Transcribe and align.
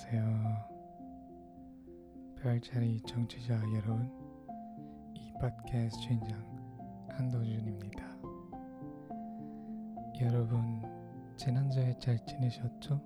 안녕하세요. 0.00 0.68
별자리 2.40 3.00
청취자 3.00 3.60
여러분, 3.74 4.08
이 5.12 5.32
팟캐스트 5.40 6.00
주인장 6.00 6.40
한도준입니다. 7.08 8.04
여러분, 10.20 10.82
지난주에 11.36 11.98
잘 11.98 12.24
지내셨죠? 12.26 13.00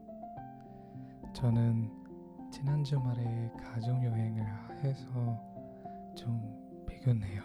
저는 1.32 1.90
지난 2.52 2.84
주 2.84 3.00
말에 3.00 3.50
가족 3.58 4.04
여행을 4.04 4.44
해서 4.84 5.40
좀 6.14 6.84
피곤해요. 6.86 7.42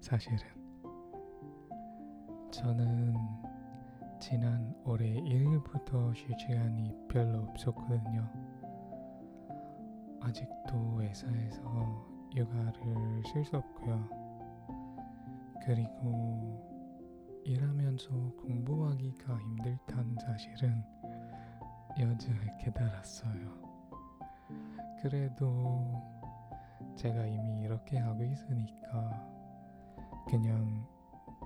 사실은. 0.00 0.38
저는 2.50 3.14
지난 4.18 4.74
올해 4.84 5.14
1일부터 5.14 6.12
쉴 6.16 6.36
시간이 6.36 6.92
별로 7.08 7.38
없었거든요. 7.50 8.53
아직도 10.24 11.02
회사에서 11.02 11.60
휴가를 12.34 13.22
쓸수 13.32 13.56
없고요. 13.56 14.08
그리고 15.64 17.42
일하면서 17.44 18.08
공부하기가 18.40 19.38
힘들다는 19.38 20.16
사실은 20.24 20.82
여전히 22.00 22.40
깨달았어요. 22.58 23.62
그래도 25.02 26.02
제가 26.96 27.26
이미 27.26 27.60
이렇게 27.60 27.98
하고 27.98 28.24
있으니까 28.24 29.30
그냥 30.26 30.86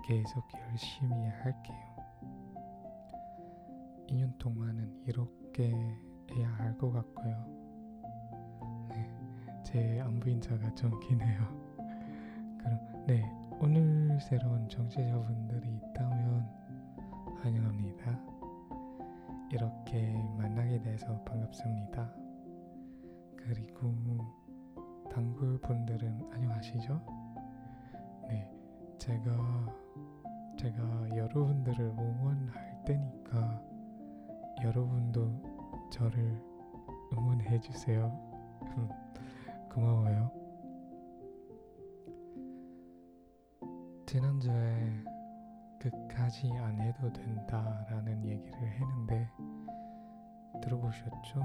계속 0.06 0.44
열심히 0.54 1.26
할게요. 1.26 1.76
2년 4.08 4.38
동안은 4.38 5.02
이렇게 5.06 5.74
해야 6.32 6.48
할 6.54 6.78
것 6.78 6.92
같고요. 6.92 7.67
네, 9.58 9.62
제 9.64 10.00
안부 10.00 10.28
인사가 10.30 10.72
좀 10.74 10.98
기네요. 11.00 11.40
그럼 12.58 13.06
네, 13.06 13.24
오늘 13.60 14.20
새로운 14.20 14.68
정치자분들이 14.68 15.76
있다면 15.76 16.48
환영합니다. 17.40 18.20
이렇게 19.50 20.12
만나게 20.36 20.80
돼서 20.80 21.22
반갑습니다. 21.24 22.12
그리고 23.36 23.94
단골 25.10 25.58
분들은 25.60 26.30
안녕하시죠? 26.32 27.00
네, 28.28 28.50
제가 28.98 29.66
제가 30.58 31.16
여러분들을 31.16 31.80
응원할 31.80 32.84
때니까 32.84 33.62
여러분도 34.62 35.88
저를 35.90 36.42
응원해 37.12 37.60
주세요. 37.60 38.28
고마워요. 39.78 40.30
지난주에 44.06 45.04
끝까지 45.78 46.50
안 46.58 46.80
해도 46.80 47.12
된다라는 47.12 48.24
얘기를 48.24 48.58
했는데 48.58 49.30
들어보셨죠? 50.60 51.42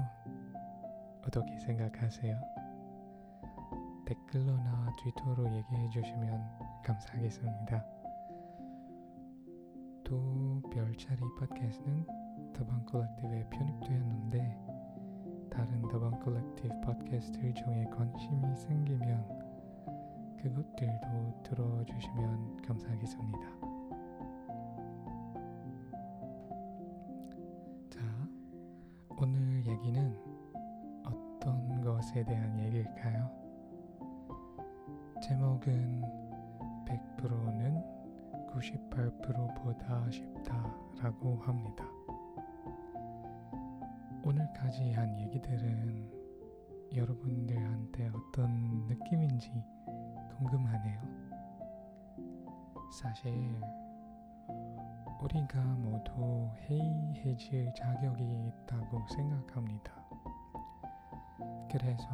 어떻게 1.24 1.56
생각하세요? 1.60 2.36
댓글로나 4.04 4.92
트위터로 4.98 5.46
얘기해 5.54 5.90
주시면 5.90 6.82
감사하겠습니다. 6.84 7.84
또 10.02 10.60
별자리 10.72 11.20
팟캐스트는 11.38 12.52
더방 12.52 12.84
콜렉티브에 12.86 13.48
편입되었는데 13.50 14.73
다른 15.54 15.82
더방 15.82 16.18
콜렉티브 16.18 16.80
팟캐스트 16.80 17.54
중에 17.54 17.84
관심이 17.84 18.56
생기면 18.56 19.24
그것들도 20.42 21.42
들어주시면 21.44 22.56
감사하겠습니다. 22.62 23.40
자, 27.88 28.00
오늘 29.10 29.64
얘기는 29.64 30.18
어떤 31.04 31.80
것에 31.80 32.24
대한 32.24 32.58
얘기일까요? 32.58 33.30
제목은 35.22 36.02
100%는 36.84 37.80
98%보다 38.50 40.10
쉽다라고 40.10 41.36
합니다. 41.36 41.93
오늘까지 44.26 44.92
한 44.92 45.20
얘기들은 45.20 46.10
여러분들한테 46.94 48.08
어떤 48.08 48.86
느낌인지 48.86 49.52
궁금하네요. 50.38 51.02
사실 52.90 53.60
우리가 55.20 55.62
모두 55.76 56.50
회의해질 56.60 57.74
자격이 57.74 58.48
있다고 58.48 59.06
생각합니다. 59.08 59.92
그래서 61.70 62.06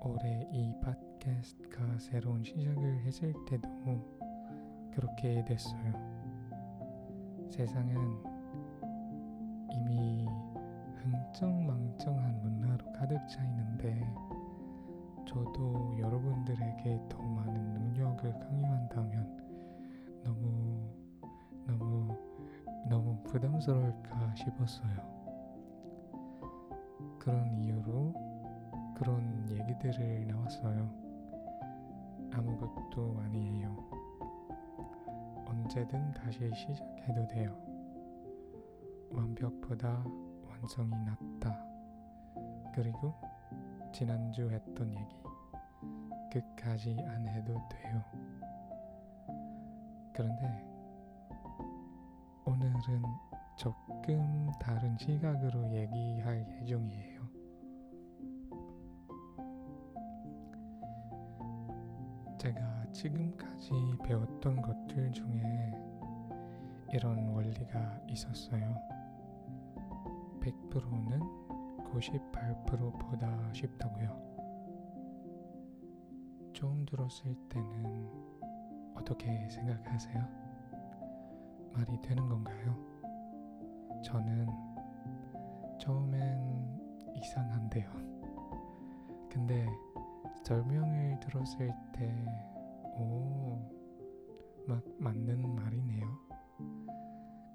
올해 0.00 0.48
이 0.52 0.74
팟캐스트가 0.80 1.98
새로운 2.00 2.42
시작을 2.42 3.04
했을 3.04 3.32
때도 3.48 3.68
그렇게 4.92 5.44
됐어요. 5.44 5.92
세상은 7.50 7.96
이미 9.70 10.26
흥청망청한 10.98 12.40
문화로 12.42 12.92
가득 12.92 13.16
차 13.28 13.44
있는데 13.44 14.00
저도 15.26 15.96
여러분들에게 15.98 17.00
더 17.08 17.22
많은 17.22 17.74
능력을 17.74 18.38
강요한다면 18.38 20.22
너무 20.24 20.88
너무 21.66 22.16
너무 22.88 23.22
부담스러울까 23.24 24.34
싶었어요. 24.34 25.18
그런 27.18 27.52
이유로 27.58 28.14
그런 28.96 29.46
얘기들을 29.50 30.26
나왔어요. 30.28 30.90
아무것도 32.32 33.20
아니에요. 33.24 33.76
언제든 35.46 36.12
다시 36.12 36.50
시작해도 36.54 37.26
돼요. 37.28 37.54
완벽보다 39.10 40.04
완성이 40.60 40.90
낫다. 40.90 41.56
그리고 42.74 43.14
지난주 43.92 44.50
했던 44.50 44.92
얘기 44.92 45.16
끝까지 46.30 46.96
안 47.06 47.26
해도 47.28 47.54
돼요. 47.68 48.04
그런데 50.12 50.66
오늘은 52.44 53.02
조금 53.56 54.50
다른 54.60 54.96
시각으로 54.98 55.72
얘기할 55.72 56.46
예정이에요. 56.60 57.28
제가 62.38 62.92
지금까지 62.92 63.72
배웠던 64.04 64.60
것들 64.62 65.12
중에 65.12 65.72
이런 66.92 67.28
원리가 67.28 68.00
있었어요. 68.08 68.97
100%는 70.48 71.20
98%보다 71.84 73.52
쉽다고요. 73.52 74.28
처음 76.54 76.84
들었을 76.86 77.34
때는 77.48 78.10
어떻게 78.94 79.48
생각하세요? 79.50 80.24
말이 81.72 82.00
되는 82.02 82.28
건가요? 82.28 82.76
저는 84.02 84.48
처음엔 85.80 86.80
이상한데요. 87.14 87.90
근데 89.30 89.66
설명을 90.44 91.20
들었을 91.20 91.70
때, 91.92 92.26
오, 92.96 93.58
막 94.66 94.82
맞는 94.98 95.54
말이네요. 95.54 96.06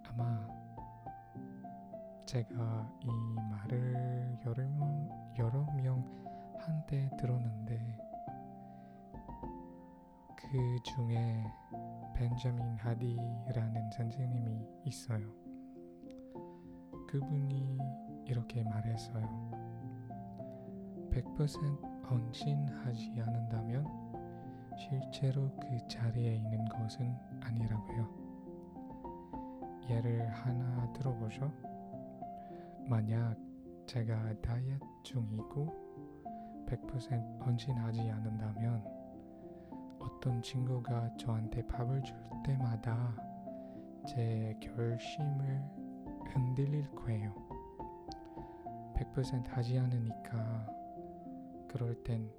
아마 0.10 0.48
제가 2.34 2.90
이 3.04 3.08
말을 3.52 4.40
여러 4.44 4.68
명, 4.68 5.08
여러 5.38 5.64
명한테 5.76 7.12
들었는데 7.16 8.00
그 10.36 10.80
중에 10.82 11.44
벤자민 12.16 12.76
하디라는 12.78 13.92
선생님이 13.92 14.68
있어요. 14.84 15.32
그분이 17.08 17.78
이렇게 18.26 18.64
말했어요. 18.64 19.52
100% 21.12 22.10
헌신하지 22.10 23.14
않는다면 23.22 23.86
실제로 24.76 25.56
그 25.60 25.88
자리에 25.88 26.38
있는 26.38 26.66
것은 26.66 27.16
아니라고요. 27.42 28.10
예를 29.88 30.28
하나 30.34 30.92
들어보죠. 30.94 31.73
만약 32.90 33.36
제가 33.86 34.34
다이어트 34.42 34.86
중이고 35.04 35.84
100% 36.68 37.46
헌신하지 37.46 38.02
않는다면 38.02 38.84
어떤 40.00 40.42
친구가 40.42 41.16
저한테 41.18 41.66
밥을 41.68 42.04
줄 42.04 42.16
때마다 42.46 43.16
제 44.08 44.58
결심을 44.60 45.64
흔들릴 46.28 46.90
거예요. 46.96 47.34
100% 48.96 49.48
하지 49.50 49.80
않으니까 49.80 50.68
그럴 51.70 51.96
땐 52.04 52.30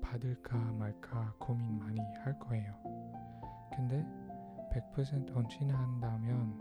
받을까 0.00 0.56
말까 0.72 1.34
고민 1.38 1.78
많이 1.78 2.00
할 2.22 2.38
거예요. 2.38 2.74
근데 3.74 4.04
100% 4.70 5.34
헌신한다면 5.34 6.58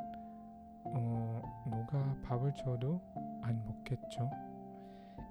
어, 0.87 1.65
누가 1.67 2.15
밥을 2.23 2.53
줘도 2.55 3.01
안 3.41 3.63
먹겠죠. 3.65 4.29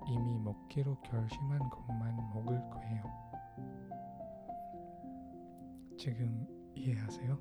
이미 0.07 0.39
먹기로 0.39 0.97
결심한 1.01 1.59
것만 1.71 2.17
먹을 2.35 2.61
거예요. 2.71 3.05
지금 5.97 6.47
이해하세요? 6.75 7.39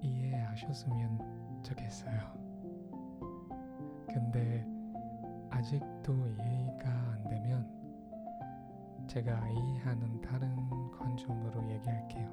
이해하셨으면 0.00 1.62
좋겠어요. 1.62 2.38
근데 4.08 4.66
아직도 5.50 6.12
이해가 6.14 6.88
안 6.88 7.28
되면 7.28 9.06
제가 9.06 9.48
이해하는 9.48 10.20
다른 10.20 10.90
관점으로 10.90 11.70
얘기할게요. 11.70 12.28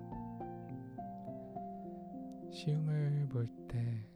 시험을 2.52 3.28
볼 3.30 3.48
때 3.76 4.08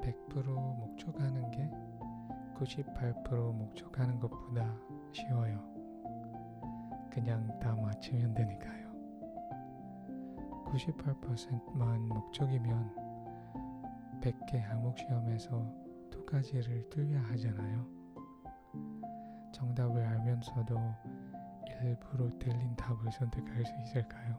100% 0.00 0.46
목적하는 0.46 1.50
게 1.50 1.70
98% 2.54 3.52
목적하는 3.52 4.18
것보다 4.18 4.74
쉬워요. 5.12 5.60
그냥 7.10 7.46
다 7.60 7.74
맞추면 7.74 8.32
되니까요. 8.32 8.90
98%만 10.64 12.08
목적이면 12.08 12.94
100개 14.22 14.58
항목 14.60 14.96
시험에서 14.96 15.70
두 16.10 16.24
가지를 16.24 16.88
틀려야 16.88 17.22
하잖아요. 17.24 17.86
정답을 19.52 20.02
알면서도 20.02 20.78
일부러 21.82 22.30
틀린 22.38 22.74
답을 22.76 23.12
선택할 23.12 23.66
수 23.66 23.74
있을까요? 23.82 24.38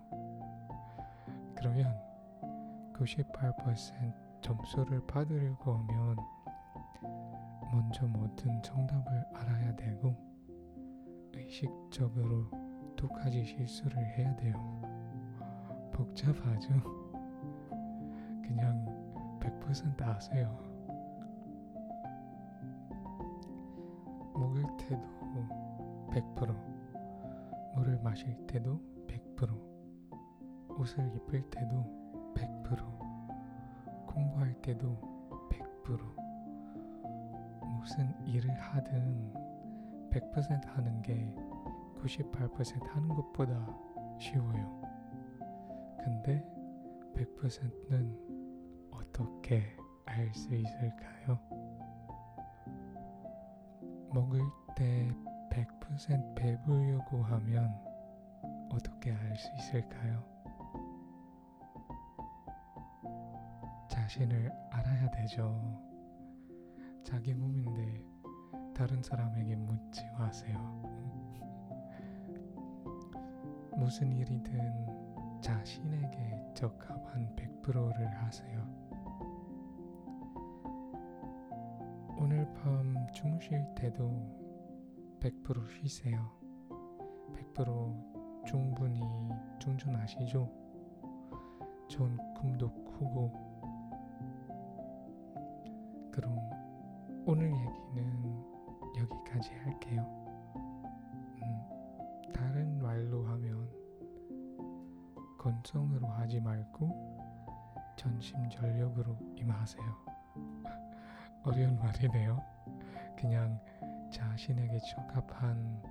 그러면 1.56 1.95
98% 2.94 4.22
점수를 4.44 5.01
받으려고 5.07 5.74
하면 5.74 6.18
먼저 7.72 8.06
모든 8.06 8.62
정답을 8.62 9.25
알아야 9.34 9.75
되고 9.75 10.16
의식적으로 11.34 12.51
두 12.95 13.07
가지 13.07 13.44
실수를 13.44 13.98
해야 14.18 14.36
돼요. 14.36 14.54
복잡하죠? 15.94 16.69
그냥 18.42 18.86
100% 19.40 20.01
아세요. 20.04 20.56
먹을 24.36 24.63
때도 24.78 25.01
100%, 26.12 27.75
물을 27.75 28.00
마실 28.04 28.36
때도 28.45 28.80
100%, 29.07 30.78
옷을 30.78 31.12
입을 31.16 31.50
때도 31.50 31.75
100%, 31.81 32.02
공부할 34.33 34.53
때도 34.62 34.97
100%, 35.83 35.97
무슨 37.80 38.25
일을 38.25 38.50
하든 38.51 39.33
100% 40.09 40.65
하는 40.68 41.01
게 41.01 41.33
98% 41.97 42.88
하는 42.88 43.09
것보다 43.09 43.68
쉬워요. 44.19 44.81
근데 46.03 46.44
100%는 47.15 48.89
어떻게 48.91 49.77
알 50.06 50.33
수 50.33 50.53
있을까요? 50.53 51.39
먹을 54.13 54.41
때 54.75 55.09
100% 55.51 56.35
배부르려고 56.35 57.24
하면 57.24 57.74
어떻게 58.69 59.12
알 59.12 59.35
수 59.35 59.50
있을까요? 59.57 60.32
자신을 64.13 64.51
알아야 64.69 65.10
되죠. 65.10 65.60
자기 67.04 67.33
몸인데 67.33 68.06
다른 68.75 69.01
사람에게 69.01 69.56
묻지 69.56 70.06
마세요. 70.19 70.60
무슨 73.75 74.12
일이든 74.12 75.42
자신에게 75.42 76.54
적합한 76.54 77.36
100%를 77.36 78.07
하세요. 78.21 78.62
오늘 82.19 82.48
밤 82.54 83.07
주무실 83.13 83.66
때도 83.75 84.12
100% 85.21 85.71
쉬세요. 85.81 86.31
100% 87.56 88.45
충분히 88.45 89.01
충전하시죠. 89.57 90.51
좋은 91.88 92.16
꿈도 92.36 92.71
꾸고 92.83 93.52
그럼 96.13 96.38
오늘 97.25 97.51
얘기는 97.51 98.44
여기까지 98.95 99.51
할게요. 99.56 100.06
음, 101.42 102.31
다른 102.31 102.80
말로 102.80 103.25
하면 103.25 103.68
건성으로 105.39 106.07
하지 106.07 106.39
말고 106.39 107.18
전심전력으로 107.98 109.18
임하세요. 109.38 109.86
어려운 111.45 111.80
말이네요. 111.80 112.39
그냥 113.18 113.59
자신에게 114.12 114.78
적합한 114.80 115.81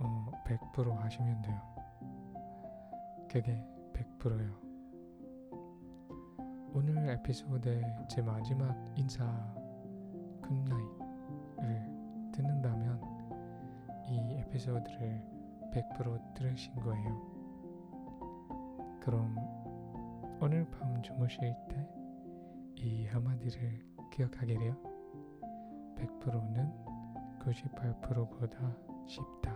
어, 0.00 0.30
100% 0.44 0.96
하시면 0.96 1.42
돼요. 1.42 1.60
그게 3.30 3.64
100%예요. 3.94 4.69
오늘 6.72 7.08
에피소드의 7.10 7.82
제 8.08 8.22
마지막 8.22 8.76
인사 8.96 9.24
굿나잇을 10.42 12.32
듣는다면 12.32 13.00
이 14.08 14.38
에피소드를 14.40 15.22
100% 15.72 16.34
들으신 16.34 16.74
거예요. 16.76 17.30
그럼 19.00 19.36
오늘 20.40 20.68
밤 20.70 21.02
주무실 21.02 21.54
때 21.68 22.00
이 22.82 23.06
한마디를 23.08 23.84
기억하게래요. 24.10 24.74
100%는 25.96 26.72
98%보다 27.38 28.76
쉽다. 29.06 29.54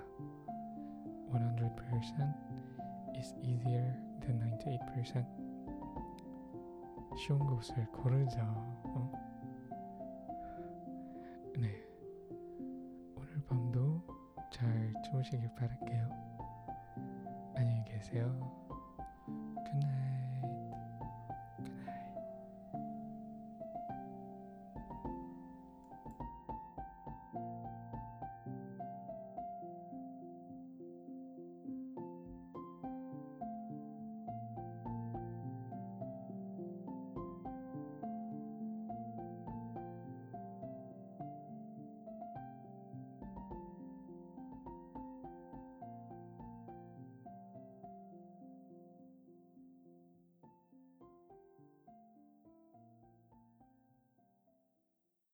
100% 1.32 3.16
is 3.16 3.34
easier 3.42 3.94
than 4.20 4.38
98%. 4.58 5.43
쉬운 7.16 7.38
것을 7.46 7.86
고르자. 7.92 8.42
어? 8.42 9.12
네. 11.56 11.82
오늘 13.16 13.42
밤도 13.48 14.02
잘 14.52 14.92
주무시길 15.04 15.48
바랄게요. 15.54 16.08
안녕히 17.56 17.84
계세요. 17.84 18.63